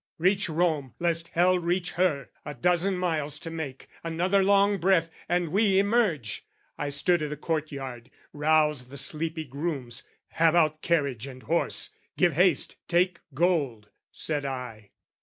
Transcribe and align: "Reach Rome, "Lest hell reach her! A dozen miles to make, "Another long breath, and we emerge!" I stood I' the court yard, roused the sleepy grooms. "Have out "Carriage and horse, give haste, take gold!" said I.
"Reach 0.17 0.49
Rome, 0.49 0.95
"Lest 0.97 1.27
hell 1.27 1.59
reach 1.59 1.91
her! 1.91 2.31
A 2.43 2.55
dozen 2.55 2.97
miles 2.97 3.37
to 3.37 3.51
make, 3.51 3.87
"Another 4.03 4.41
long 4.43 4.79
breath, 4.79 5.11
and 5.29 5.49
we 5.49 5.77
emerge!" 5.77 6.43
I 6.75 6.89
stood 6.89 7.21
I' 7.21 7.27
the 7.27 7.37
court 7.37 7.71
yard, 7.71 8.09
roused 8.33 8.89
the 8.89 8.97
sleepy 8.97 9.45
grooms. 9.45 10.01
"Have 10.29 10.55
out 10.55 10.81
"Carriage 10.81 11.27
and 11.27 11.43
horse, 11.43 11.91
give 12.17 12.33
haste, 12.33 12.77
take 12.87 13.19
gold!" 13.35 13.89
said 14.11 14.43
I. 14.43 14.89